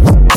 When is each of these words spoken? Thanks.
Thanks. 0.00 0.27